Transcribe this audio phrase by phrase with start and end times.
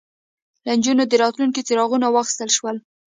[0.65, 2.77] له نجونو د راتلونکي څراغونه واخیستل شول